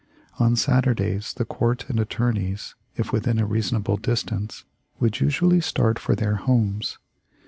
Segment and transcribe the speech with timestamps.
[0.39, 4.63] On Saturdays the court and attorneys, if within a reasonable distance,
[4.99, 6.97] would usually start for their homes.